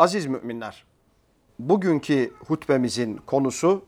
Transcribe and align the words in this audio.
Aziz 0.00 0.26
müminler, 0.26 0.84
bugünkü 1.58 2.34
hutbemizin 2.46 3.16
konusu 3.16 3.84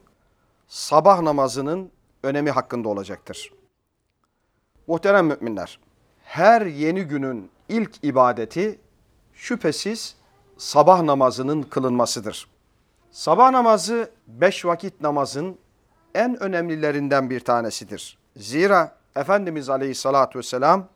sabah 0.68 1.20
namazının 1.20 1.90
önemi 2.22 2.50
hakkında 2.50 2.88
olacaktır. 2.88 3.52
Muhterem 4.86 5.26
müminler, 5.26 5.78
her 6.24 6.62
yeni 6.62 7.02
günün 7.02 7.50
ilk 7.68 8.04
ibadeti 8.04 8.80
şüphesiz 9.32 10.16
sabah 10.56 11.02
namazının 11.02 11.62
kılınmasıdır. 11.62 12.48
Sabah 13.10 13.50
namazı 13.50 14.10
beş 14.26 14.64
vakit 14.64 15.00
namazın 15.00 15.58
en 16.14 16.42
önemlilerinden 16.42 17.30
bir 17.30 17.40
tanesidir. 17.40 18.18
Zira 18.36 18.96
Efendimiz 19.16 19.68
Aleyhisselatü 19.70 20.38
Vesselam 20.38 20.88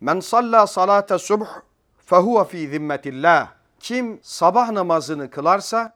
Men 0.00 0.20
salla 0.20 0.66
salate 0.66 1.18
subh 1.18 1.48
fehuve 2.06 2.44
fi 2.44 2.68
zimmetillah 2.68 3.59
kim 3.80 4.20
sabah 4.22 4.70
namazını 4.70 5.30
kılarsa 5.30 5.92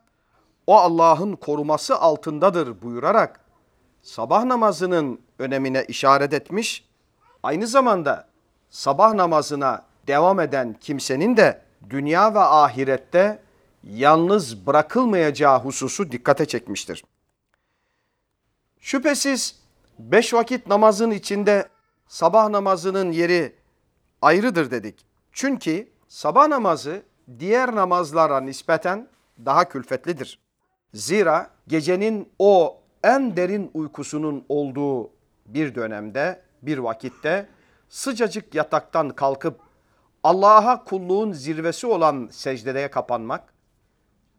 o 0.67 0.77
Allah'ın 0.77 1.37
koruması 1.37 1.97
altındadır 1.97 2.83
buyurarak 2.83 3.41
sabah 4.03 4.45
namazının 4.45 5.21
önemine 5.39 5.85
işaret 5.85 6.33
etmiş. 6.33 6.89
Aynı 7.43 7.67
zamanda 7.67 8.29
sabah 8.71 9.15
namazına 9.15 9.85
devam 10.07 10.41
eden 10.41 10.77
kimsenin 10.81 11.37
de 11.37 11.63
dünya 11.91 12.35
ve 12.35 12.39
ahirette 12.41 13.43
yalnız 13.85 14.67
bırakılmayacağı 14.67 15.61
hususu 15.61 16.13
dikkate 16.13 16.47
çekmiştir. 16.47 17.05
Şüphesiz 18.81 19.61
beş 19.99 20.35
vakit 20.35 20.67
namazın 20.67 21.11
içinde 21.11 21.69
sabah 22.09 22.49
namazının 22.49 23.13
yeri 23.13 23.57
ayrıdır 24.23 24.71
dedik. 24.71 25.07
Çünkü 25.33 25.89
sabah 26.09 26.49
namazı 26.49 27.03
diğer 27.39 27.75
namazlara 27.75 28.41
nispeten 28.41 29.09
daha 29.45 29.69
külfetlidir. 29.69 30.39
Zira 30.95 31.51
gecenin 31.69 32.29
o 32.39 32.81
en 33.05 33.37
derin 33.37 33.71
uykusunun 33.75 34.45
olduğu 34.49 35.11
bir 35.47 35.75
dönemde, 35.75 36.41
bir 36.63 36.79
vakitte 36.79 37.47
sıcacık 37.89 38.55
yataktan 38.55 39.11
kalkıp 39.11 39.61
Allah'a 40.25 40.85
kulluğun 40.85 41.33
zirvesi 41.33 41.87
olan 41.87 42.29
secdeye 42.33 42.91
kapanmak, 42.91 43.55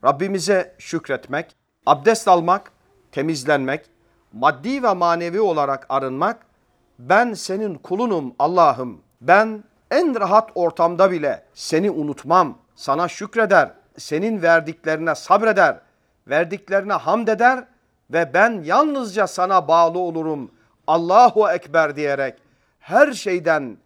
Rabbimize 0.04 0.76
şükretmek, 0.78 1.56
abdest 1.86 2.28
almak, 2.28 2.72
temizlenmek, 3.12 3.86
maddi 4.34 4.84
ve 4.84 4.94
manevi 4.94 5.42
olarak 5.42 5.86
arınmak, 5.90 6.46
ben 7.00 7.34
senin 7.34 7.76
kulunum 7.76 8.36
Allah'ım, 8.40 9.02
ben 9.22 9.64
en 9.92 10.20
rahat 10.20 10.52
ortamda 10.56 11.12
bile 11.12 11.46
seni 11.54 11.92
unutmam, 11.92 12.58
sana 12.76 13.08
şükreder, 13.08 13.72
senin 13.98 14.42
verdiklerine 14.42 15.16
sabreder, 15.16 15.80
verdiklerine 16.28 16.94
hamd 16.94 17.28
eder 17.28 17.64
ve 18.10 18.34
ben 18.34 18.64
yalnızca 18.64 19.28
sana 19.28 19.68
bağlı 19.68 20.00
olurum. 20.00 20.52
Allahu 20.88 21.50
Ekber 21.50 21.96
diyerek 21.96 22.36
her 22.80 23.14
şeyden 23.14 23.78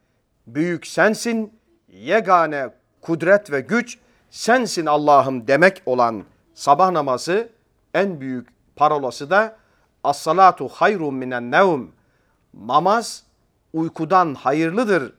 büyük 0.47 0.87
sensin, 0.87 1.53
yegane 1.87 2.69
kudret 3.01 3.51
ve 3.51 3.61
güç 3.61 3.97
sensin 4.29 4.85
Allah'ım 4.85 5.47
demek 5.47 5.81
olan 5.85 6.23
sabah 6.53 6.91
namazı 6.91 7.49
en 7.93 8.21
büyük 8.21 8.49
parolası 8.75 9.29
da 9.29 9.55
as-salatu 10.03 10.67
hayrun 10.67 11.13
minen 11.13 11.51
nevm. 11.51 11.87
Namaz 12.53 13.23
uykudan 13.73 14.33
hayırlıdır 14.33 15.13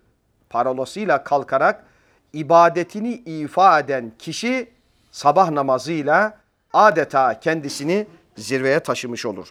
parolasıyla 0.51 1.25
kalkarak 1.25 1.85
ibadetini 2.34 3.14
ifa 3.14 3.80
eden 3.80 4.12
kişi 4.20 4.70
sabah 5.12 5.50
namazıyla 5.50 6.38
adeta 6.74 7.40
kendisini 7.40 8.08
zirveye 8.38 8.80
taşımış 8.80 9.26
olur. 9.26 9.48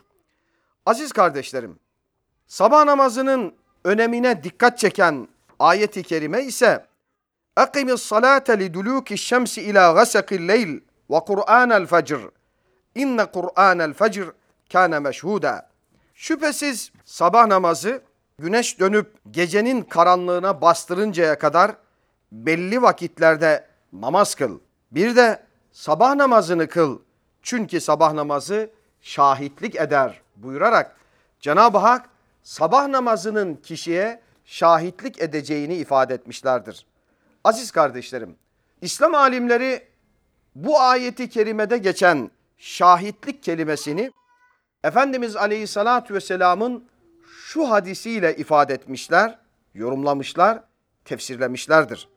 Aziz 0.87 1.13
kardeşlerim, 1.13 1.79
sabah 2.47 2.85
namazının 2.85 3.55
önemine 3.85 4.45
dikkat 4.45 4.79
çeken 4.79 5.29
ayeti 5.59 6.03
kerime 6.03 6.43
ise 6.43 6.87
اَقِمِ 7.57 7.91
الصَّلَاةَ 7.91 8.49
لِدُلُوكِ 8.63 9.09
الشَّمْسِ 9.19 9.53
اِلَى 9.59 9.85
غَسَقِ 9.99 10.29
اللَّيْلِ 10.41 10.81
وَقُرْآنَ 11.11 11.71
الْفَجْرِ 11.83 12.31
اِنَّ 12.97 13.19
قُرْآنَ 13.37 13.79
الْفَجْرِ 13.89 14.27
كَانَ 14.71 14.93
مَشْهُودًا 15.09 15.63
Şüphesiz 16.15 16.93
sabah 17.05 17.47
namazı 17.47 18.03
güneş 18.39 18.81
dönüp 18.81 19.13
gecenin 19.31 19.83
karanlığına 19.83 20.61
bastırıncaya 20.61 21.39
kadar 21.39 21.71
belli 22.32 22.82
vakitlerde 22.82 23.66
namaz 23.94 24.36
kıl. 24.36 24.60
Bir 24.92 25.16
de 25.16 25.44
sabah 25.72 26.16
namazını 26.16 26.68
kıl. 26.68 27.00
Çünkü 27.42 27.82
sabah 27.82 28.14
namazı 28.14 28.70
şahitlik 29.02 29.76
eder 29.76 30.22
buyurarak 30.36 30.96
Cenab-ı 31.40 31.78
Hak 31.78 32.10
sabah 32.44 32.88
namazının 32.88 33.56
kişiye 33.56 34.22
şahitlik 34.46 35.22
edeceğini 35.22 35.76
ifade 35.76 36.14
etmişlerdir. 36.14 36.86
Aziz 37.44 37.72
kardeşlerim, 37.72 38.36
İslam 38.82 39.16
alimleri 39.16 39.88
bu 40.56 40.80
ayeti 40.80 41.30
kerimede 41.30 41.78
geçen 41.78 42.32
şahitlik 42.58 43.44
kelimesini 43.44 44.12
Efendimiz 44.84 45.36
Aleyhisselatü 45.36 46.14
Vesselam'ın 46.14 46.90
şu 47.44 47.70
hadisiyle 47.70 48.36
ifade 48.36 48.74
etmişler, 48.74 49.40
yorumlamışlar, 49.74 50.64
tefsirlemişlerdir. 51.06 52.10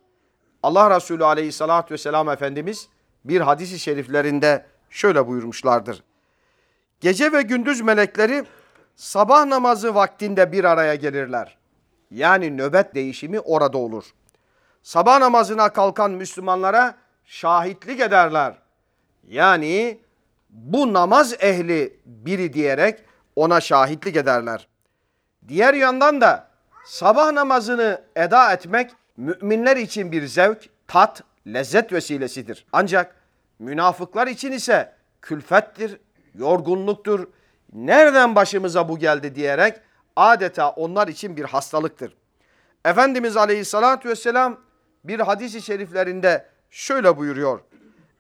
Allah 0.62 0.96
Resulü 0.96 1.24
aleyhissalatü 1.24 1.94
vesselam 1.94 2.28
Efendimiz 2.28 2.88
bir 3.24 3.40
hadisi 3.40 3.78
şeriflerinde 3.78 4.66
şöyle 4.90 5.26
buyurmuşlardır. 5.26 6.02
Gece 7.00 7.32
ve 7.32 7.42
gündüz 7.42 7.80
melekleri 7.80 8.44
sabah 8.96 9.44
namazı 9.44 9.94
vaktinde 9.94 10.52
bir 10.52 10.64
araya 10.64 10.94
gelirler. 10.94 11.58
Yani 12.10 12.56
nöbet 12.56 12.94
değişimi 12.94 13.40
orada 13.40 13.78
olur. 13.78 14.04
Sabah 14.82 15.18
namazına 15.18 15.68
kalkan 15.68 16.10
Müslümanlara 16.10 16.94
şahitlik 17.24 18.00
ederler. 18.00 18.54
Yani 19.28 20.00
bu 20.50 20.92
namaz 20.92 21.34
ehli 21.40 22.00
biri 22.06 22.52
diyerek 22.52 23.00
ona 23.36 23.60
şahitlik 23.60 24.16
ederler. 24.16 24.68
Diğer 25.48 25.74
yandan 25.74 26.20
da 26.20 26.48
sabah 26.84 27.32
namazını 27.32 28.02
eda 28.16 28.52
etmek 28.52 28.90
müminler 29.16 29.76
için 29.76 30.12
bir 30.12 30.26
zevk, 30.26 30.68
tat, 30.88 31.22
lezzet 31.46 31.92
vesilesidir. 31.92 32.66
Ancak 32.72 33.16
münafıklar 33.58 34.26
için 34.26 34.52
ise 34.52 34.92
külfettir, 35.22 36.00
yorgunluktur. 36.34 37.26
Nereden 37.72 38.34
başımıza 38.34 38.88
bu 38.88 38.98
geldi 38.98 39.34
diyerek 39.34 39.80
adeta 40.16 40.70
onlar 40.70 41.08
için 41.08 41.36
bir 41.36 41.44
hastalıktır. 41.44 42.16
Efendimiz 42.84 43.36
Aleyhisselatü 43.36 44.08
Vesselam 44.08 44.60
bir 45.04 45.20
hadisi 45.20 45.62
şeriflerinde 45.62 46.46
şöyle 46.70 47.16
buyuruyor. 47.16 47.60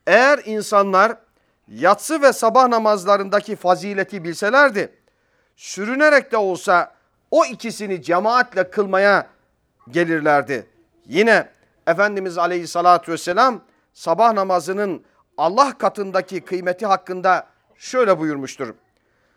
Eğer 0.06 0.40
insanlar 0.44 1.16
yatsı 1.68 2.22
ve 2.22 2.32
sabah 2.32 2.68
namazlarındaki 2.68 3.56
fazileti 3.56 4.24
bilselerdi, 4.24 4.92
sürünerek 5.56 6.32
de 6.32 6.36
olsa 6.36 6.92
o 7.30 7.44
ikisini 7.44 8.02
cemaatle 8.02 8.70
kılmaya 8.70 9.26
gelirlerdi. 9.90 10.66
Yine 11.06 11.48
Efendimiz 11.86 12.38
Aleyhisselatü 12.38 13.12
Vesselam 13.12 13.60
sabah 13.92 14.32
namazının 14.32 15.04
Allah 15.36 15.78
katındaki 15.78 16.40
kıymeti 16.40 16.86
hakkında 16.86 17.46
şöyle 17.76 18.18
buyurmuştur. 18.18 18.74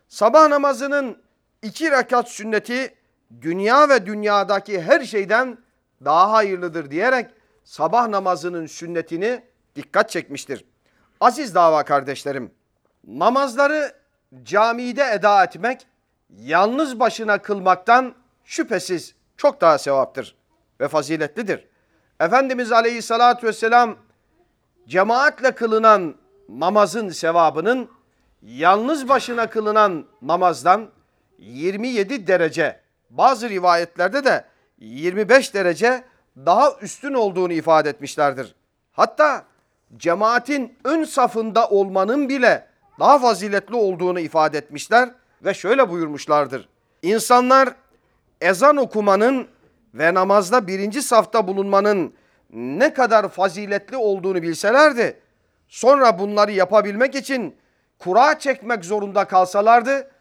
Sabah 0.08 0.48
namazının 0.48 1.18
iki 1.62 1.92
rekat 1.92 2.30
sünneti 2.30 2.96
dünya 3.42 3.90
ve 3.90 4.06
dünyadaki 4.06 4.82
her 4.82 5.02
şeyden 5.02 5.58
daha 6.06 6.32
hayırlıdır 6.32 6.92
diyerek 6.92 7.32
sabah 7.64 8.08
namazının 8.08 8.66
sünnetini 8.66 9.44
dikkat 9.76 10.10
çekmiştir. 10.10 10.66
Aziz 11.20 11.56
dava 11.56 11.84
kardeşlerim, 11.84 12.52
namazları 13.08 13.96
camide 14.44 15.12
eda 15.14 15.44
etmek 15.44 15.88
yalnız 16.38 17.00
başına 17.00 17.38
kılmaktan 17.38 18.16
şüphesiz 18.44 19.16
çok 19.38 19.62
daha 19.62 19.78
sevaptır 19.78 20.36
ve 20.82 20.88
faziletlidir. 20.88 21.68
Efendimiz 22.20 22.72
Aleyhisselatü 22.72 23.48
Vesselam 23.48 23.96
cemaatle 24.88 25.52
kılınan 25.52 26.16
namazın 26.50 27.10
sevabının 27.10 27.90
yalnız 28.42 29.10
başına 29.10 29.50
kılınan 29.50 30.06
namazdan 30.22 30.90
27 31.38 32.28
derece 32.28 32.80
bazı 33.10 33.50
rivayetlerde 33.50 34.26
de 34.26 34.46
25 34.80 35.54
derece 35.54 36.04
daha 36.38 36.72
üstün 36.82 37.14
olduğunu 37.14 37.54
ifade 37.54 37.90
etmişlerdir. 37.90 38.56
Hatta 38.92 39.46
cemaatin 39.98 40.78
ön 40.84 41.04
safında 41.04 41.70
olmanın 41.70 42.30
bile 42.30 42.68
daha 43.00 43.20
faziletli 43.20 43.76
olduğunu 43.76 44.20
ifade 44.20 44.58
etmişler 44.58 45.10
ve 45.46 45.54
şöyle 45.54 45.90
buyurmuşlardır. 45.90 46.70
İnsanlar 47.02 47.70
ezan 48.42 48.78
okumanın 48.78 49.48
ve 49.96 50.14
namazda 50.14 50.68
birinci 50.68 51.02
safta 51.02 51.48
bulunmanın 51.48 52.14
ne 52.54 52.94
kadar 52.94 53.30
faziletli 53.30 53.98
olduğunu 53.98 54.42
bilselerdi, 54.42 55.20
sonra 55.68 56.20
bunları 56.20 56.52
yapabilmek 56.52 57.16
için 57.16 57.56
kura 58.00 58.40
çekmek 58.40 58.86
zorunda 58.86 59.26
kalsalardı, 59.26 60.12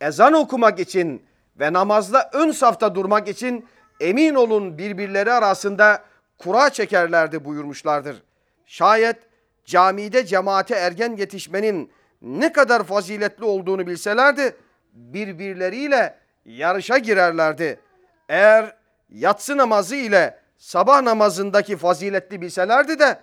ezan 0.00 0.32
okumak 0.32 0.80
için 0.80 1.22
ve 1.60 1.72
namazda 1.72 2.30
ön 2.32 2.50
safta 2.50 2.94
durmak 2.94 3.28
için 3.28 3.66
emin 4.00 4.34
olun 4.34 4.78
birbirleri 4.78 5.32
arasında 5.32 6.04
kura 6.38 6.70
çekerlerdi 6.70 7.44
buyurmuşlardır. 7.44 8.22
Şayet 8.66 9.16
camide 9.64 10.26
cemaate 10.26 10.74
ergen 10.74 11.16
yetişmenin 11.16 11.90
ne 12.22 12.52
kadar 12.52 12.84
faziletli 12.84 13.44
olduğunu 13.44 13.86
bilselerdi 13.86 14.56
birbirleriyle 14.92 16.18
yarışa 16.44 16.98
girerlerdi. 16.98 17.80
Eğer 18.28 18.75
yatsı 19.10 19.56
namazı 19.56 19.96
ile 19.96 20.38
sabah 20.58 21.02
namazındaki 21.02 21.76
faziletli 21.76 22.40
bilselerdi 22.40 22.98
de 22.98 23.20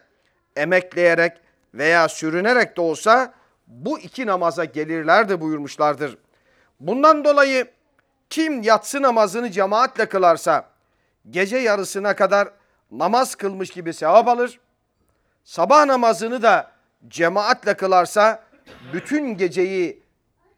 emekleyerek 0.56 1.38
veya 1.74 2.10
sürünerek 2.10 2.78
de 2.78 2.82
olsa 2.82 3.34
bu 3.68 4.00
iki 4.00 4.26
namaza 4.26 4.66
gelirlerdi 4.66 5.42
buyurmuşlardır. 5.42 6.18
Bundan 6.80 7.24
dolayı 7.24 7.68
kim 8.30 8.62
yatsı 8.62 9.02
namazını 9.02 9.52
cemaatle 9.52 10.10
kılarsa 10.10 10.70
gece 11.30 11.58
yarısına 11.58 12.16
kadar 12.16 12.50
namaz 12.92 13.36
kılmış 13.36 13.70
gibi 13.70 13.94
sevap 13.94 14.28
alır. 14.28 14.60
Sabah 15.44 15.86
namazını 15.86 16.42
da 16.42 16.72
cemaatle 17.08 17.78
kılarsa 17.78 18.44
bütün 18.94 19.38
geceyi 19.38 20.04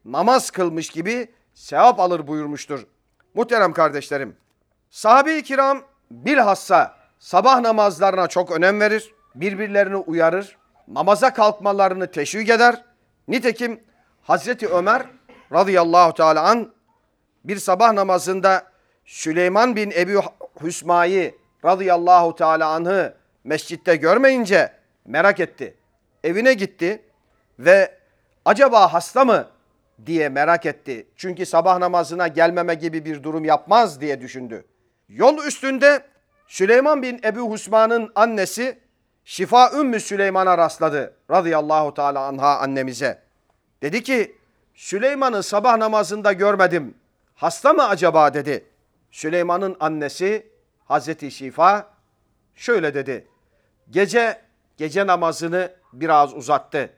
namaz 0.06 0.52
kılmış 0.52 0.90
gibi 0.90 1.32
sevap 1.54 2.00
alır 2.00 2.28
buyurmuştur. 2.28 2.88
Muhterem 3.34 3.74
kardeşlerim, 3.74 4.38
sahabe-i 4.96 5.44
kiram 5.44 5.82
bilhassa 6.12 6.96
sabah 7.20 7.60
namazlarına 7.60 8.28
çok 8.28 8.52
önem 8.52 8.80
verir, 8.80 9.14
birbirlerini 9.36 9.96
uyarır, 9.96 10.58
namaza 10.88 11.34
kalkmalarını 11.34 12.12
teşvik 12.12 12.50
eder. 12.50 12.84
Nitekim 13.28 13.84
Hazreti 14.22 14.68
Ömer 14.68 15.02
radıyallahu 15.54 16.14
teala 16.14 16.44
an 16.44 16.74
bir 17.44 17.58
sabah 17.58 17.94
namazında 17.94 18.64
Süleyman 19.06 19.76
bin 19.76 19.92
Ebu 19.92 20.22
Hüsma'yı 20.62 21.36
radıyallahu 21.66 22.36
teala 22.36 22.70
anh'ı 22.70 23.16
mescitte 23.44 23.96
görmeyince 23.96 24.74
merak 25.06 25.40
etti. 25.40 25.78
Evine 26.24 26.54
gitti 26.54 27.02
ve 27.60 27.98
acaba 28.46 28.94
hasta 28.94 29.26
mı 29.26 29.48
diye 30.06 30.30
merak 30.30 30.66
etti. 30.66 31.08
Çünkü 31.16 31.46
sabah 31.46 31.78
namazına 31.78 32.28
gelmeme 32.28 32.76
gibi 32.76 33.06
bir 33.06 33.24
durum 33.24 33.46
yapmaz 33.46 34.02
diye 34.02 34.22
düşündü. 34.22 34.66
Yol 35.10 35.46
üstünde 35.46 36.06
Süleyman 36.48 37.02
bin 37.02 37.20
Ebu 37.24 37.54
Hüsma'nın 37.54 38.12
annesi 38.16 38.80
Şifa 39.26 39.72
Ümmü 39.72 40.00
Süleyman'a 40.00 40.58
rastladı 40.58 41.14
radıyallahu 41.32 41.94
teala 41.94 42.26
anha 42.26 42.60
annemize. 42.60 43.22
Dedi 43.82 44.04
ki 44.04 44.38
Süleyman'ı 44.74 45.44
sabah 45.44 45.78
namazında 45.78 46.34
görmedim. 46.34 46.96
Hasta 47.36 47.74
mı 47.74 47.88
acaba 47.88 48.34
dedi. 48.34 48.66
Süleyman'ın 49.12 49.76
annesi 49.80 50.48
Hazreti 50.86 51.32
Şifa 51.32 51.90
şöyle 52.56 52.94
dedi. 52.94 53.28
Gece 53.90 54.42
gece 54.78 55.08
namazını 55.08 55.72
biraz 55.94 56.34
uzattı. 56.34 56.90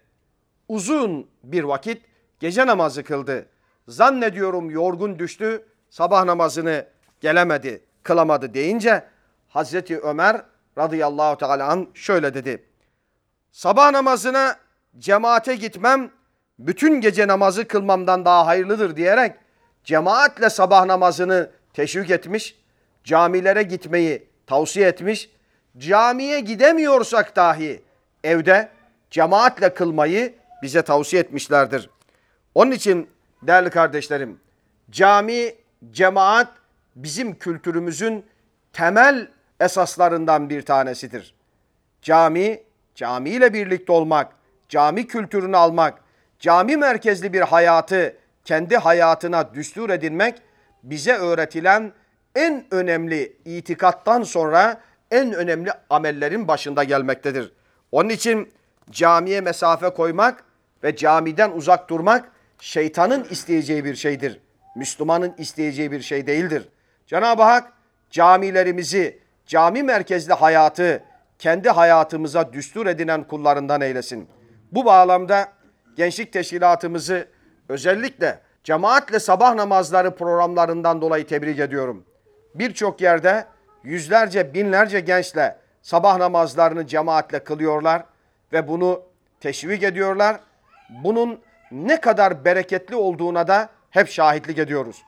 Uzun 0.67 1.29
bir 1.43 1.63
vakit 1.63 2.05
gece 2.39 2.67
namazı 2.67 3.03
kıldı. 3.03 3.49
Zannediyorum 3.87 4.69
yorgun 4.69 5.19
düştü, 5.19 5.65
sabah 5.89 6.23
namazını 6.25 6.85
gelemedi, 7.21 7.83
kılamadı 8.07 8.53
deyince 8.53 9.03
Hazreti 9.47 9.99
Ömer 9.99 10.41
radıyallahu 10.77 11.37
teala 11.37 11.67
an 11.67 11.87
şöyle 11.93 12.33
dedi. 12.33 12.63
Sabah 13.51 13.91
namazına 13.91 14.55
cemaate 14.99 15.55
gitmem 15.55 16.11
bütün 16.59 17.01
gece 17.01 17.27
namazı 17.27 17.67
kılmamdan 17.67 18.25
daha 18.25 18.45
hayırlıdır 18.45 18.95
diyerek 18.95 19.35
cemaatle 19.83 20.49
sabah 20.49 20.85
namazını 20.85 21.51
teşvik 21.73 22.09
etmiş, 22.09 22.55
camilere 23.03 23.63
gitmeyi 23.63 24.27
tavsiye 24.47 24.87
etmiş. 24.87 25.29
Camiye 25.77 26.39
gidemiyorsak 26.39 27.35
dahi 27.35 27.83
evde 28.23 28.69
cemaatle 29.11 29.73
kılmayı 29.73 30.33
bize 30.63 30.81
tavsiye 30.81 31.21
etmişlerdir. 31.21 31.89
Onun 32.55 32.71
için 32.71 33.09
değerli 33.41 33.69
kardeşlerim, 33.69 34.39
cami, 34.91 35.55
cemaat 35.91 36.47
bizim 36.97 37.35
kültürümüzün 37.35 38.25
temel 38.73 39.27
esaslarından 39.59 40.49
bir 40.49 40.61
tanesidir. 40.61 41.35
Cami, 42.01 42.63
camiyle 42.95 43.53
birlikte 43.53 43.91
olmak, 43.91 44.33
cami 44.69 45.07
kültürünü 45.07 45.57
almak, 45.57 45.99
cami 46.39 46.77
merkezli 46.77 47.33
bir 47.33 47.41
hayatı 47.41 48.15
kendi 48.43 48.77
hayatına 48.77 49.53
düstur 49.53 49.89
edinmek 49.89 50.41
bize 50.83 51.13
öğretilen 51.13 51.91
en 52.35 52.65
önemli 52.71 53.37
itikattan 53.45 54.23
sonra 54.23 54.81
en 55.11 55.33
önemli 55.33 55.71
amellerin 55.89 56.47
başında 56.47 56.83
gelmektedir. 56.83 57.53
Onun 57.91 58.09
için 58.09 58.51
camiye 58.91 59.41
mesafe 59.41 59.89
koymak 59.89 60.43
ve 60.83 60.95
camiden 60.95 61.51
uzak 61.51 61.89
durmak 61.89 62.31
şeytanın 62.59 63.23
isteyeceği 63.29 63.85
bir 63.85 63.95
şeydir. 63.95 64.39
Müslümanın 64.75 65.33
isteyeceği 65.37 65.91
bir 65.91 66.01
şey 66.01 66.27
değildir. 66.27 66.69
Cenab-ı 67.07 67.43
Hak 67.43 67.73
camilerimizi, 68.09 69.19
cami 69.45 69.83
merkezli 69.83 70.33
hayatı 70.33 71.03
kendi 71.39 71.69
hayatımıza 71.69 72.53
düstur 72.53 72.85
edinen 72.85 73.23
kullarından 73.23 73.81
eylesin. 73.81 74.29
Bu 74.71 74.85
bağlamda 74.85 75.47
gençlik 75.95 76.33
teşkilatımızı 76.33 77.27
özellikle 77.69 78.39
cemaatle 78.63 79.19
sabah 79.19 79.53
namazları 79.53 80.15
programlarından 80.15 81.01
dolayı 81.01 81.27
tebrik 81.27 81.59
ediyorum. 81.59 82.05
Birçok 82.55 83.01
yerde 83.01 83.45
yüzlerce, 83.83 84.53
binlerce 84.53 84.99
gençle 84.99 85.57
sabah 85.81 86.17
namazlarını 86.17 86.87
cemaatle 86.87 87.43
kılıyorlar 87.43 88.03
ve 88.53 88.67
bunu 88.67 89.01
teşvik 89.39 89.83
ediyorlar. 89.83 90.39
Bunun 91.03 91.39
ne 91.71 92.01
kadar 92.01 92.45
bereketli 92.45 92.95
olduğuna 92.95 93.47
da 93.47 93.69
hep 93.89 94.09
şahitlik 94.09 94.57
ediyoruz. 94.57 95.03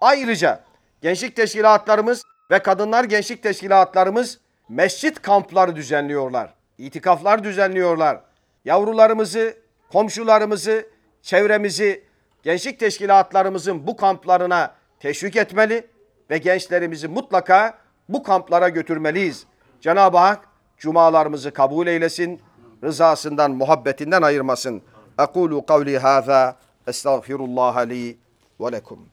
Ayrıca 0.00 0.60
gençlik 1.02 1.36
teşkilatlarımız 1.36 2.24
ve 2.50 2.58
kadınlar 2.58 3.04
gençlik 3.04 3.42
teşkilatlarımız 3.42 4.40
mescit 4.68 5.22
kampları 5.22 5.76
düzenliyorlar. 5.76 6.54
İtikaflar 6.78 7.44
düzenliyorlar. 7.44 8.20
Yavrularımızı, 8.64 9.56
komşularımızı, 9.92 10.86
çevremizi 11.22 12.04
gençlik 12.42 12.80
teşkilatlarımızın 12.80 13.86
bu 13.86 13.96
kamplarına 13.96 14.74
teşvik 15.00 15.36
etmeli 15.36 15.86
ve 16.30 16.38
gençlerimizi 16.38 17.08
mutlaka 17.08 17.78
bu 18.08 18.22
kamplara 18.22 18.68
götürmeliyiz. 18.68 19.46
Cenab-ı 19.80 20.18
Hak 20.18 20.48
cumalarımızı 20.78 21.50
kabul 21.50 21.86
eylesin, 21.86 22.40
rızasından, 22.84 23.50
muhabbetinden 23.50 24.22
ayırmasın. 24.22 24.82
Ekulu 25.18 25.66
kavli 25.66 25.98
hâzâ, 25.98 26.56
estağfirullah 26.86 27.88
li 27.88 28.18
ve 28.60 28.72
lekum. 28.72 29.10